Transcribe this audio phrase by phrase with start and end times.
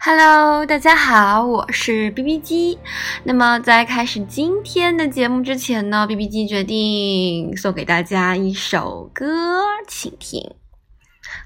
[0.00, 2.78] Hello，大家好，我是 B B 机。
[3.24, 10.54] 那么在开始今天的节目之前呢，B B 机决定送给大家一首歌，请听。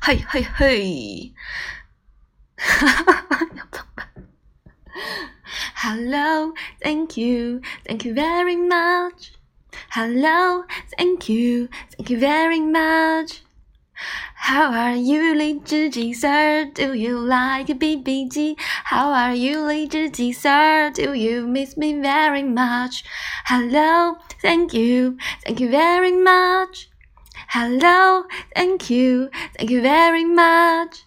[0.02, 1.32] 嘿嘿嘿，
[2.58, 4.06] 哈哈哈哈要怎么办
[5.74, 9.30] ？Hello，Thank you，Thank you very much。
[9.90, 13.38] Hello，Thank you，Thank you very much。
[14.41, 16.65] How are you, 荔枝鸡 sir?
[16.73, 18.55] Do you like BBG?
[18.85, 20.89] How are you, 荔枝鸡 sir?
[20.91, 23.03] Do you miss me very much?
[23.45, 26.87] Hello, thank you, thank you very much.
[27.49, 28.25] Hello,
[28.55, 31.03] thank you, thank you very much.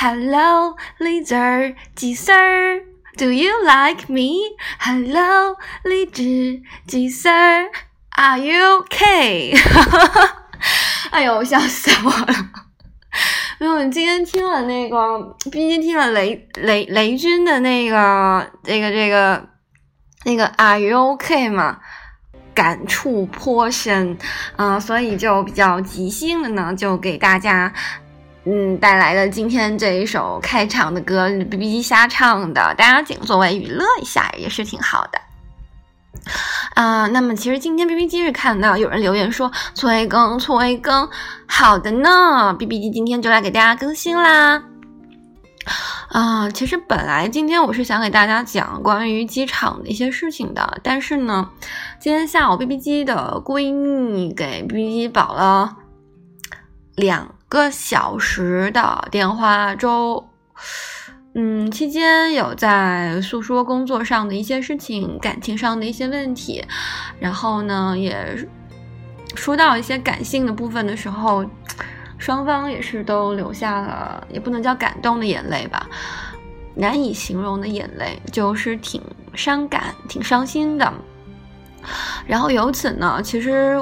[0.00, 2.82] Hello, 荔枝鸡 sir.
[3.16, 4.56] Do you like me?
[4.78, 7.68] Hello, 荔枝鸡 sir.
[8.16, 9.54] Are you okay?
[11.10, 12.63] 哎呦，笑死我了！
[13.59, 19.47] 因为我今天听了那个，毕竟听了雷雷雷军的那个这个这个
[20.25, 21.79] 那个 Are you OK 嘛，
[22.53, 24.17] 感触颇深
[24.57, 27.71] 啊，所以就比较即兴的呢，就给大家
[28.43, 35.21] 嗯带来了今天这一首开场的歌，B B 机瞎唱的，大家仅作为娱乐一下也是挺好的。
[36.73, 41.09] 啊，那么其实今天 B B 机是看到有人留言说催更催更，
[41.47, 44.63] 好的呢，B B 机今天就来给大家更新啦。
[46.09, 51.49] 啊，其实本来今天我是想给大家讲关于机场的一些事情的，但是呢，
[51.99, 55.77] 今天下午 B B 机的闺蜜给 B B 机保了
[56.95, 60.27] 两个小时的电话粥。
[61.37, 66.63] 嗯，期间有在诉说工作上的一些事情，感情上的一些问题，
[67.19, 68.47] 然后呢，也
[69.35, 71.45] 说到一些感性的部分的时候，
[72.17, 75.89] 双方也是都流下了，也不能叫感动的眼泪吧，
[76.73, 79.01] 难以形容的眼泪，就是挺
[79.33, 80.93] 伤感、挺伤心的。
[82.25, 83.77] 然后由此呢，其实。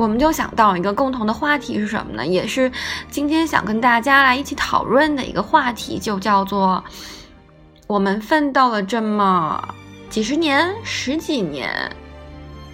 [0.00, 2.26] 我们就想到一个共同的话题是什么呢？
[2.26, 2.72] 也是
[3.10, 6.82] 今天想跟大家来一起讨论的一个话题，就叫做
[7.86, 9.62] 我们奋斗了这么
[10.08, 11.94] 几十年、十几年，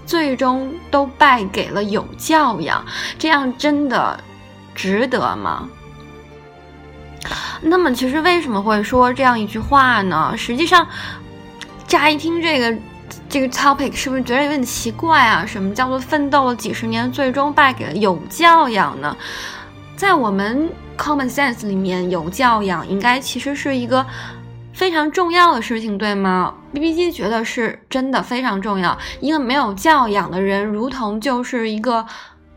[0.07, 2.87] 最终都败给了有教养，
[3.19, 4.21] 这样真的
[4.73, 5.69] 值得吗？
[7.61, 10.33] 那么，其实为什么会说这样一句话呢？
[10.37, 10.87] 实际上，
[11.89, 12.79] 乍一听这个。
[13.29, 15.45] 这个 topic 是不是觉得有点奇怪啊？
[15.45, 19.17] 什么叫做奋斗了几十年，最终败给了有教养呢？
[19.97, 24.05] 在我们 common sense 里面，有教养应该其实是一个
[24.73, 28.97] 非常重要的事情，对吗？B B 机觉得是真的非常重要。
[29.21, 32.07] 一个没有教养的人，如同就是一个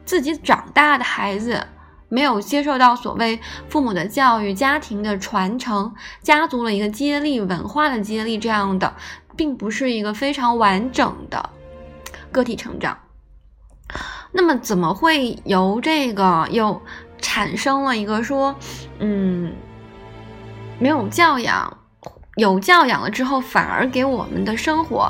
[0.05, 1.65] 自己长大的孩子，
[2.09, 3.39] 没有接受到所谓
[3.69, 8.93] 父母的教育、家庭的传承、家族的一个接力、文化的接力这样的。
[9.39, 11.49] 并不是一个非常完整的
[12.29, 12.99] 个体成长，
[14.33, 16.81] 那么怎么会由这个又
[17.21, 18.53] 产生了一个说，
[18.99, 19.53] 嗯，
[20.77, 21.77] 没有教养，
[22.35, 25.09] 有教养了之后反而给我们的生活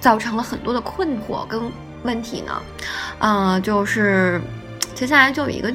[0.00, 1.70] 造成了很多的困惑跟
[2.02, 2.62] 问题呢？
[3.18, 4.40] 嗯，就是
[4.94, 5.70] 接下来就有一个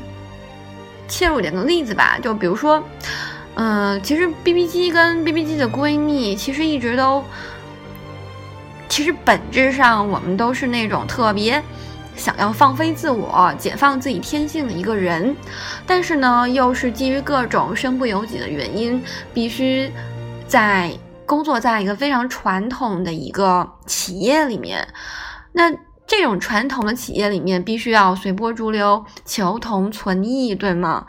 [1.08, 2.84] 切入点的例子吧，就比如说。
[3.56, 7.24] 嗯，其实 B B 机跟 B B 机的闺蜜，其实一直都，
[8.90, 11.64] 其实本质上我们都是那种特别
[12.18, 15.36] 想要放飞自我、解放自己天性的一个人，
[15.88, 19.02] 但是呢，又是基于各种身不由己的原因，
[19.34, 19.92] 必须
[20.48, 20.92] 在
[21.26, 24.88] 工作在一个非常传统的一个企业里面。
[25.54, 25.72] 那
[26.06, 31.08] 这种传统的企业里面，必须要随波逐流、求同存异，对吗？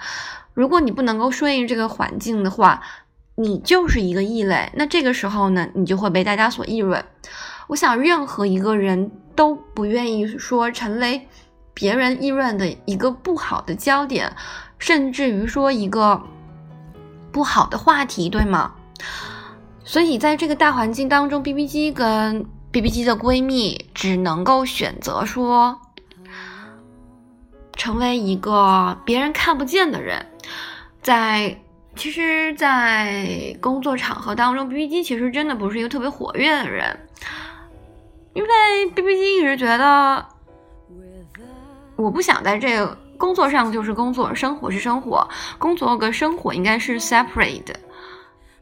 [0.56, 2.82] 如果你不能够顺应这个环境的话，
[3.34, 4.72] 你就是一个异类。
[4.74, 7.04] 那这个时候呢，你就会被大家所议论。
[7.66, 11.28] 我想，任何一个人都不愿意说成为
[11.74, 14.34] 别人议论的一个不好的焦点，
[14.78, 16.22] 甚至于说一个
[17.30, 18.72] 不好的话题，对吗？
[19.84, 25.78] 所以，在这个大环境当中，B B 机跟 B B 机的闺蜜只能够选择说，
[27.74, 30.24] 成为一个别人看不见的人。
[31.06, 31.56] 在
[31.94, 36.98] 其实，在工作场合当中，B B 机其实真的不是一个特别活跃的人，
[38.34, 38.48] 因为
[38.92, 40.26] B B 机一直觉得，
[41.94, 47.72] 我不想在这个工作上就是工作，生活是生活，工作跟生活应该是 separate。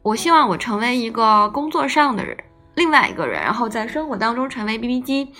[0.03, 2.37] 我希望我成为一个工作上的人，
[2.75, 5.33] 另外一个人，然后在生活当中成为 B B 机。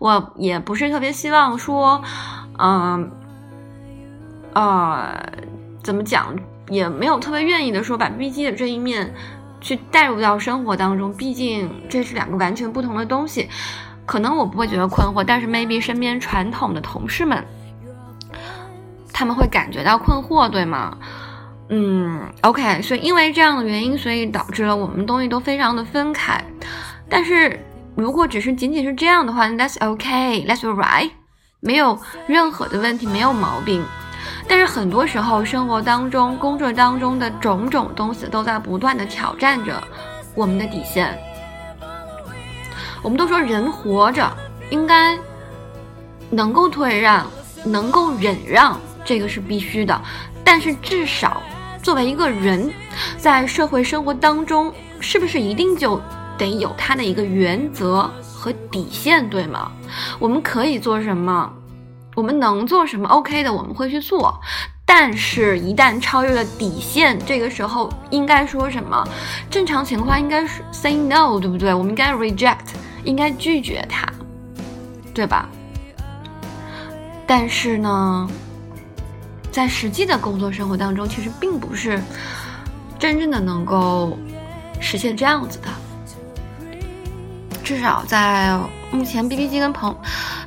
[0.00, 2.02] 我也不是特别希望说，
[2.58, 3.12] 嗯，
[4.54, 5.22] 呃。
[5.88, 6.36] 怎么讲？
[6.68, 9.10] 也没有特别愿意的说把 B G 的这一面
[9.58, 13.48] 去带入到生活当中，毕竟这是两个完全不同的东西。
[14.04, 17.42] 可能我不会觉得困惑，但是 maybe 身边传统的同事们，
[19.14, 20.94] 他们会感觉到困惑，对吗？
[21.70, 26.38] 嗯，OK，所以因为这样的原因，所以导致了我们东西都非常的分开。
[27.08, 27.58] 但是
[27.94, 31.12] 如果只是仅仅是这样的话，That's OK，That's right，
[31.60, 33.82] 没有任何的问题，没有毛病。
[34.48, 39.80] 但是很多时候，生活当中、工作当中的种种东西都在不断的挑战着
[40.34, 41.16] 我们的底线。
[43.02, 44.28] 我们都说人活着
[44.70, 45.16] 应该
[46.30, 47.26] 能够退让，
[47.64, 50.00] 能够忍让，这个是必须的。
[50.42, 51.42] 但是至少
[51.82, 52.72] 作为一个人，
[53.18, 56.00] 在社会生活当中，是不是一定就
[56.38, 59.70] 得有他的一个原则和底线，对吗？
[60.18, 61.52] 我们可以做什么？
[62.18, 64.40] 我们能做什么？OK 的，我们会去做。
[64.84, 69.06] 但是，一旦超越了底线，这个时候应该说什么？
[69.48, 71.72] 正常情况应该是 say no，对不对？
[71.72, 72.74] 我们应该 reject。
[73.04, 74.04] 应该拒绝他，
[75.14, 75.48] 对吧？
[77.24, 78.28] 但是呢，
[79.52, 82.02] 在实际的工作生活当中，其实并不是
[82.98, 84.18] 真正的能够
[84.80, 85.68] 实现这样子的。
[87.62, 88.58] 至少在
[88.90, 89.96] 目前 B B 机跟朋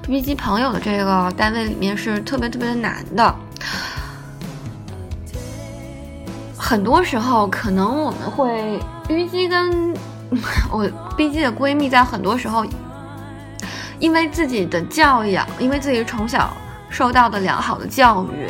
[0.01, 3.36] B B 机朋友的这个单位里面是特别特别的难的。
[6.57, 9.94] 很多时候，可能我们会 B B 机跟。
[10.71, 12.65] 我 B G 的闺蜜在很多时候，
[14.00, 16.56] 因为自己的教养，因为自己从小
[16.89, 18.50] 受到的良好的教育，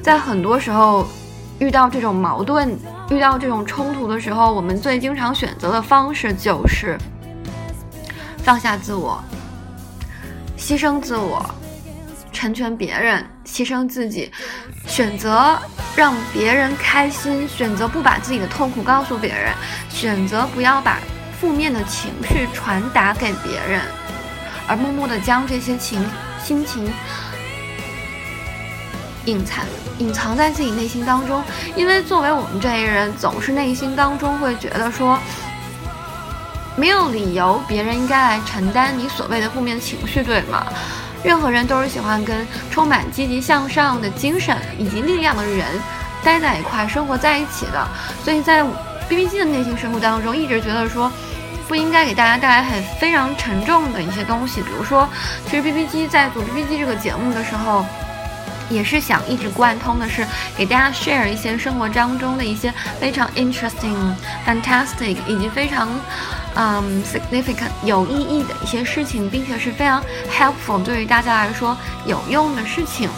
[0.00, 1.06] 在很多时候
[1.58, 2.74] 遇到这种矛盾、
[3.10, 6.96] 遇到这种冲突的时候，我们最经常选择的方式就是
[8.38, 9.22] 放下自我，
[10.70, 11.44] 牺牲自我，
[12.30, 14.30] 成全别人，牺牲自己，
[14.86, 15.58] 选择
[15.96, 19.52] 让别人开心，选择不把自己的痛苦告诉别人，
[19.88, 21.00] 选择不要把。
[21.40, 23.80] 负面的情绪传达给别人，
[24.68, 26.00] 而默默的将这些情
[26.40, 26.88] 心情
[29.24, 29.64] 隐藏
[29.98, 31.42] 隐藏在自己内心当中，
[31.74, 35.18] 因为作为我们这一人，总是内心当中会觉得说，
[36.76, 40.66] 没有理由别人应该来承担你所谓的负面情绪，对吗？
[41.22, 45.66] 任何人都是喜欢跟充满积极向上的精神以及力量的人
[46.22, 47.86] 待在一块，生活在一起的。
[48.24, 48.62] 所以在
[49.08, 51.10] B B G 的内心生活当中，一直觉得说。
[51.68, 55.08] 不应该给大家带来很非常沉重的一些东西，比如说，
[55.48, 57.86] 其实 B B G 在做 B B G 这个节目的时候，
[58.68, 60.26] 也是想一直贯通的是
[60.56, 63.94] 给大家 share 一些生活当中的一些非常 interesting、
[64.44, 65.88] fantastic 以及非常
[66.54, 71.76] 嗯 significant 有意义的一些事情，并且是非常 helpful 对于大家来说
[72.06, 73.08] 有用的事情。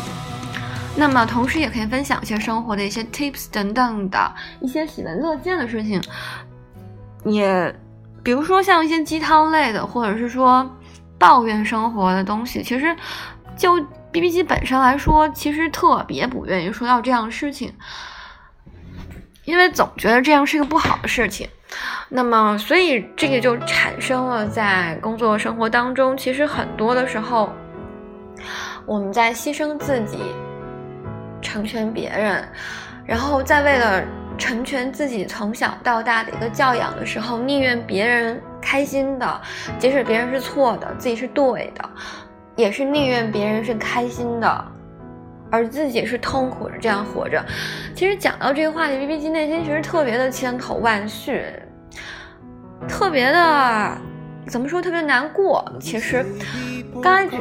[0.96, 6.02] 那么同时也可以分享一些生活的一些 tips 等等的一些喜闻乐见的事情，
[7.24, 7.74] 也。
[8.24, 10.64] 比如说像一些鸡汤类的，或者是说
[11.18, 12.96] 抱怨生活的东西，其实
[13.56, 13.74] 就
[14.12, 17.74] B B 机本身来说，其实特别不愿意说到这样的事情，
[19.44, 21.48] 因为总觉得这样是一个不好的事情。
[22.14, 27.50] 那么，所以这个就产生了在工作生活当中，其实很多的时候，
[28.84, 30.18] 我们在牺牲自己，
[31.40, 32.46] 成全别人，
[33.06, 34.02] 然后再为了。
[34.38, 39.40] 成全自己从小到大的一个教养的时候，宁愿别人开心的，
[39.78, 41.88] 即使别人是错的，自己是对的，
[42.56, 44.64] 也是宁愿别人是开心的，
[45.50, 47.44] 而自己是痛苦的这样活着。
[47.94, 51.44] 其实讲到这个话题，B B G 内心其实特别的千头万绪，
[52.92, 53.96] 特别的
[54.48, 55.64] 怎么说，特别难过。
[55.80, 56.24] 其实
[57.02, 57.36] 刚才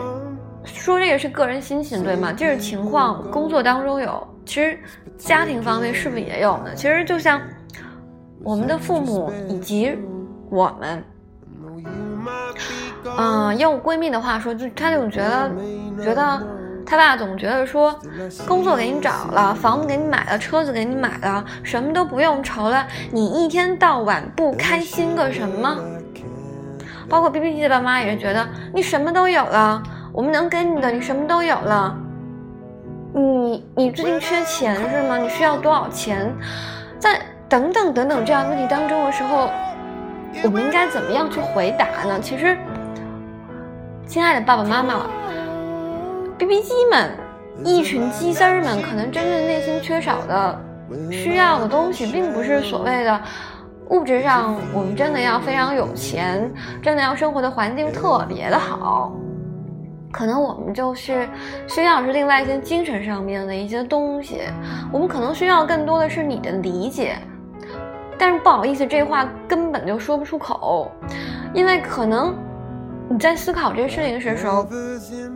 [0.64, 2.32] 说这个是个人心情，对吗？
[2.32, 4.28] 这种情况工作当中有。
[4.46, 4.80] 其实，
[5.18, 6.74] 家庭方面是不是也有呢？
[6.74, 7.40] 其实就像
[8.44, 9.96] 我们的父母以及
[10.50, 11.04] 我们，
[13.18, 15.52] 嗯，用闺蜜的话说，就她总觉得，
[16.04, 16.42] 觉得
[16.92, 17.98] 他爸总觉得说，
[18.46, 25.78] 工作给你找了，房子给你买了，车子给你买了，什么都不用愁了，你一天到晚不开心个什么？
[27.08, 29.82] 包括 B B G 的爸妈也是觉得，你什么都有了，
[30.12, 31.96] 我们能给你的，你什么都有了。
[33.14, 35.18] 你你最近缺钱是吗？
[35.18, 36.30] 你需要多少钱？
[37.00, 39.50] 在等等等等这样问题当中的时候，
[40.44, 42.20] 我们应该怎么样去回答呢？
[42.22, 42.58] 其实，
[44.06, 44.96] 亲爱的爸爸妈妈
[46.42, 47.12] ，B B 机们，
[47.64, 50.60] 一群鸡丝儿们，可能真正内心缺少的、
[51.12, 53.22] 需要的东西，并不是所谓的
[53.90, 59.14] 物质上，我们真的要非常有钱，真的要生活的环境特别的好。
[60.12, 61.30] 可能我们就是
[61.68, 64.42] 需要是另外一些精神上面的一些东西，
[64.92, 67.18] 我们可能需要更多的是你的理解。
[68.18, 70.92] 但是不好意思，这话根本就说不出口，
[71.54, 72.36] 因为可能
[73.12, 74.66] 你在思考这个事情的时候，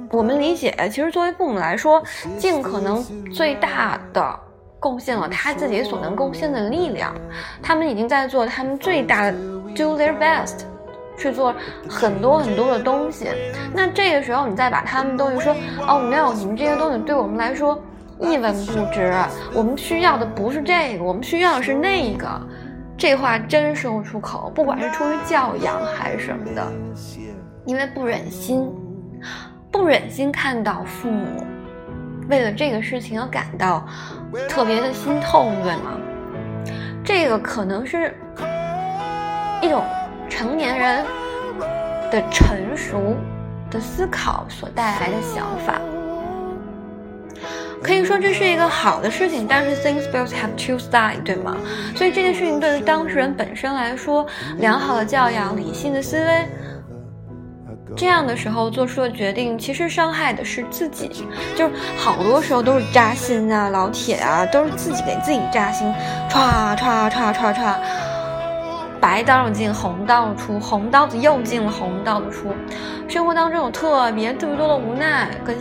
[0.10, 2.02] 我们理解，其实作为父母来说，
[2.38, 3.04] 尽可能
[3.34, 4.40] 最大的
[4.80, 7.14] 贡献了他自己所能贡献的力量，
[7.62, 9.34] 他们已经在做他们最大的
[9.76, 10.60] do their best，
[11.18, 11.54] 去做
[11.90, 13.28] 很多很多的东西。
[13.74, 15.54] 那这个时候你再把他们东西说，
[15.86, 17.78] 哦，没有，你们这些东西对我们来说
[18.22, 19.14] 一文不值，
[19.54, 22.26] 我们需要的不是这个，我们需要的是那个。
[22.98, 26.72] 这话真说不出口，不管是出于教养还是什么的，
[27.66, 28.72] 因为不忍心，
[29.72, 31.44] 不忍心看到父母
[32.30, 33.88] 为了这个事情而感到
[34.48, 35.98] 特别的心痛，对吗？
[37.04, 38.16] 这个可能是
[39.62, 39.84] 一种
[40.30, 41.06] 成年人
[42.12, 43.16] 的成熟
[43.70, 45.80] 的思考所带来的想法。
[47.84, 51.56] 可以说这是一个好的事情，但是 things both have to sides，对吗？
[51.96, 54.26] 所以这件事情对于当事人本身来说，
[54.58, 56.48] 良好的教养、理性的思维，
[57.96, 61.26] 这样的时候做出的决定，其实伤害的是自己。
[61.56, 65.88] 就是好多时候都是扎心啊，老铁啊，都是自己给自己扎心，
[66.30, 67.76] 歘歘歘歘歘，
[69.00, 72.54] 白刀子进红刀子出，红刀子又进了红刀子出。
[73.08, 75.56] 生活当中有特别特别多的无奈跟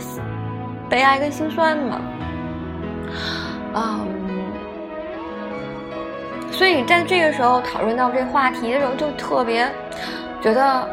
[0.89, 2.01] 悲哀跟心酸嘛。
[3.75, 4.07] 嗯，
[6.51, 9.71] 所以在这个时候讨论到这话题的时候，就特别
[10.41, 10.87] 觉得，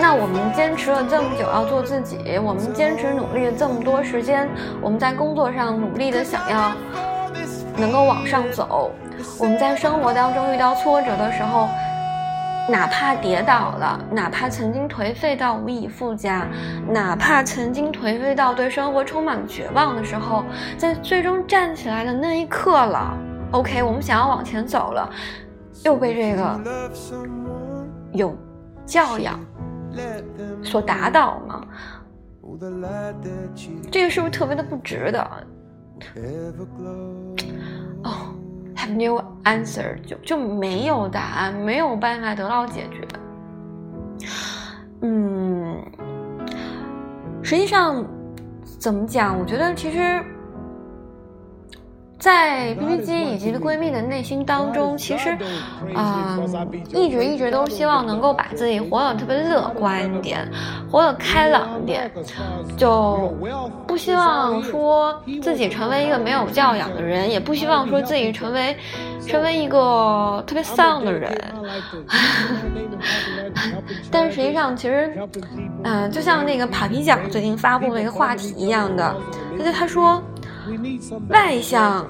[0.00, 4.48] 那我们坚持了这么久要做自己，我们坚持努力了这么多时间，
[4.80, 6.72] 我们在工作上努力的想要
[7.76, 8.90] 能够往上走，
[9.38, 11.68] 我们在生活当中遇到挫折的时候。
[12.68, 16.46] 哪怕跌倒了，哪怕曾经颓废到无以复加，
[16.88, 20.44] 哪怕曾经颓废到对生活充满绝望的时候，
[20.78, 23.18] 在最终站起来的那一刻了
[23.50, 25.10] ，OK，我们想要往前走了，
[25.82, 26.60] 又被这个
[28.12, 28.32] 有
[28.86, 29.40] 教养
[30.62, 31.64] 所打倒吗？
[33.90, 35.20] 这个是不是特别的不值得？
[38.04, 38.34] 哦。
[38.74, 43.06] Have no answer，就就没有答案，没有办法得到解决。
[45.02, 45.80] 嗯，
[47.42, 48.04] 实际上
[48.80, 49.38] 怎么讲？
[49.38, 50.24] 我觉得其实。
[52.22, 55.36] 在 B B 机以及闺蜜的内心当中，其实，
[55.92, 56.38] 啊，
[56.94, 60.48] 一直一直都希望能够把自己活得特别乐观一点，
[60.88, 62.08] 活得开朗一点，
[62.76, 63.34] 就
[63.88, 68.76] 不希望说自己成为一个没有教养的人，也不希望说自己成为
[69.26, 71.36] 成为一个特别丧的人。
[74.12, 75.12] 但是实际上，其实，
[75.82, 79.12] 嗯，就像那个帕皮酱最近发布的一个话题一样的，
[79.58, 80.22] 他就他说。
[81.28, 82.08] 外向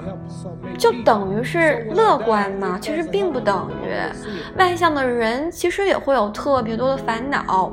[0.77, 2.77] 就等于是乐观吗？
[2.81, 4.57] 其实并不等于。
[4.57, 7.71] 外向的人其实也会有特别多的烦恼，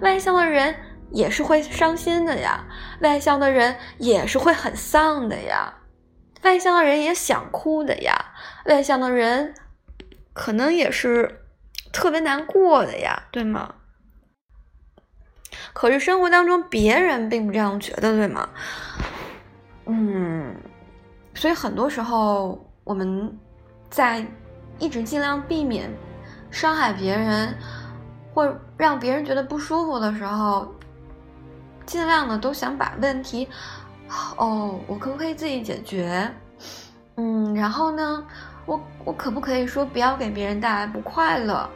[0.00, 0.74] 外向的人
[1.10, 2.64] 也是会伤心的呀，
[3.00, 5.72] 外向的人也是会很丧的呀，
[6.42, 8.32] 外向的人也想哭的呀，
[8.66, 9.54] 外向的人
[10.32, 11.42] 可能也是
[11.92, 13.74] 特别难过的呀，对吗？
[15.72, 18.48] 可是生活当中别人并不这样觉得，对吗？
[19.88, 20.54] 嗯，
[21.34, 23.34] 所以很多时候我们
[23.88, 24.24] 在
[24.78, 25.90] 一直尽量避免
[26.50, 27.54] 伤害别人
[28.34, 30.68] 或让别人觉得不舒服的时候，
[31.86, 33.48] 尽量的都想把问题，
[34.36, 36.30] 哦，我可不可以自己解决？
[37.16, 38.24] 嗯，然后呢，
[38.66, 41.68] 我我可不可以说不要给别人带来不快乐？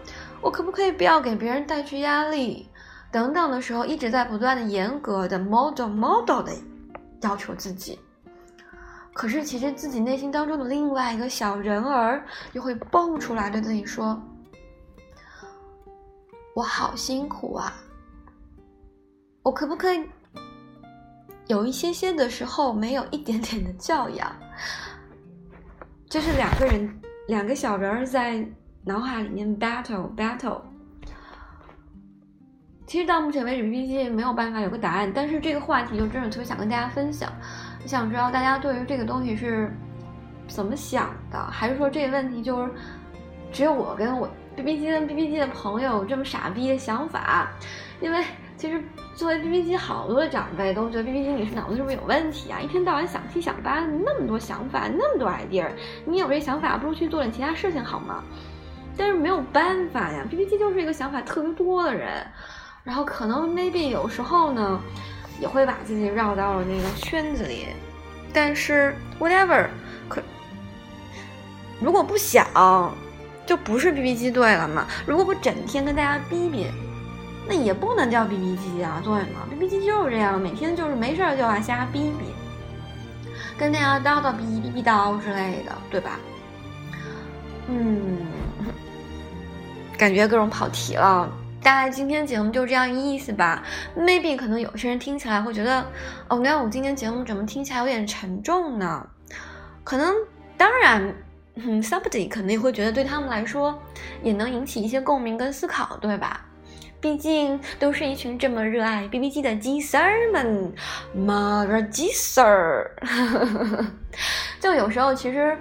[0.42, 2.69] 我可不可以不要给别人带去压力？
[3.11, 6.52] 等等的时候，一直在不断的严格的 model model 的。
[7.22, 7.98] 要求自己，
[9.12, 14.20] 可是其实自己内心当中的另外一个小人儿又会蹦出来对自己说
[16.54, 17.72] ：“我好辛苦啊，
[19.42, 20.04] 我可不可以
[21.46, 24.34] 有一些些的时候没有一点点的教养？”
[26.10, 28.46] 就是两个人，两个小人儿在
[28.84, 30.60] 脑海里面 battle battle。
[32.92, 35.11] 其实到目前为止，B B G 没有办法有个答案。
[35.14, 37.32] 但是这个话题就真的特别想跟大家分享，
[37.87, 39.75] 想知道大家对于这个东西是
[40.46, 42.70] 怎么想的，还是说这个问题就是
[43.50, 47.50] 只有我跟我 B B G 跟 B B G 的朋友这么傻逼的想法？
[48.02, 48.22] 因为
[48.58, 48.78] 其实
[49.14, 52.61] 作为 B B G 好多的长辈都觉得 B B G 你是脑子是不是有问题啊？
[52.61, 55.66] 一天到晚想七想八，那么多想法，那么多 idea，
[56.04, 58.22] 你有这想法，不如去做点其他事情好吗？
[58.99, 62.26] 但是没有办法呀，B B G 就是一个想法特别多的人。
[62.84, 64.80] 然后可能 maybe 有时候呢，
[65.40, 67.68] 也会把自己绕到了那个圈子里，
[68.32, 69.68] 但是 whatever，
[70.08, 70.20] 可
[71.80, 72.46] 如果不想，
[73.46, 74.86] 就不是 B B 机队了嘛。
[75.06, 76.66] 如果我整天跟大家逼逼，
[77.46, 82.26] 那也不能叫 B B 机啊，对吗？B B 机就是这样，每天就是没事就要瞎逼逼，
[83.58, 86.18] 跟大家叨叨逼逼逼叨之类的，对吧？
[87.68, 88.26] 嗯，
[89.96, 91.28] 感觉各种跑题了。
[91.62, 93.62] 大概今天节目就这样意思吧。
[93.97, 95.87] Maybe 可能有些人听起来会觉得，
[96.28, 99.07] 哦，那我今天节目怎么听起来有点沉重呢？
[99.85, 100.12] 可能，
[100.57, 101.14] 当然，
[101.54, 103.81] 嗯，somebody 可能也会觉得对他们来说
[104.23, 106.45] 也能引起一些共鸣跟思考，对吧？
[107.00, 110.73] 毕竟都是一群这么热爱 B B 机的鸡丝儿们，
[111.14, 112.90] 妈的鸡丝儿，
[114.61, 115.57] 就有时候其实。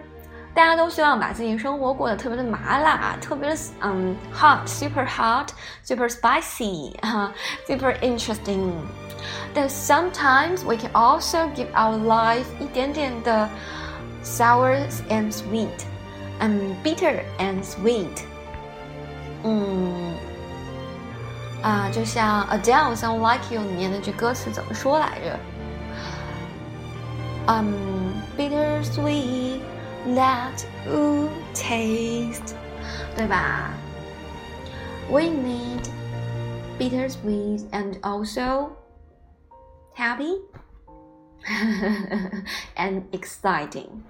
[0.55, 7.31] 大家都希望把自己生活过得特别的麻辣，特别的嗯 hot，super hot，super spicy，哈，
[7.67, 8.71] super interesting。
[9.53, 13.47] 但 sometimes we can also give our life 一点点的
[14.25, 14.79] sour
[15.11, 18.23] and sweet，and bitter and sweet。
[19.43, 20.15] 嗯，
[21.63, 25.39] 啊，就像 Adele《Sound Like You》里面那句歌词怎么说来着？
[27.49, 29.61] 嗯，bitter sweet。
[30.08, 32.56] That you taste，
[33.16, 33.72] 对吧
[35.10, 35.88] ？We need
[36.80, 38.72] bittersweet and also
[39.96, 40.42] happy
[42.76, 44.02] and exciting。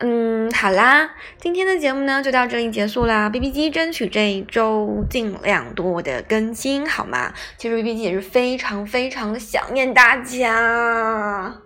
[0.00, 3.30] 嗯，好啦，今天的节目呢就到这里结束啦。
[3.30, 7.32] B B 机争取这一周尽量多的更新，好吗？
[7.56, 11.62] 其实 B B 机也是非常非常的想念大家啊。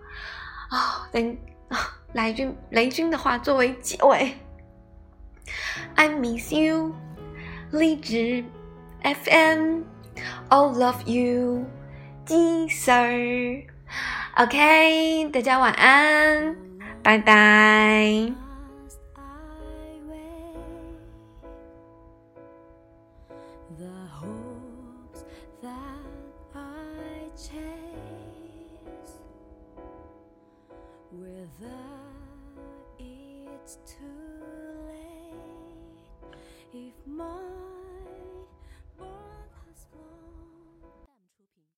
[1.10, 1.38] 等
[1.68, 1.96] 啊。
[2.12, 4.34] 来句雷军的话作为结尾
[5.94, 6.94] ，I miss you，
[7.70, 8.44] 励志
[9.02, 11.64] FM，all of you，
[12.24, 13.62] 鸡丝儿
[14.36, 16.56] ，OK，大家晚安，
[17.02, 18.49] 拜拜。